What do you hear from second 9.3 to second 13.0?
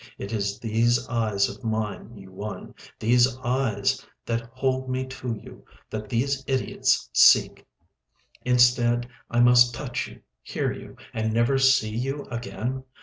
must touch you, hear you, and never see you again.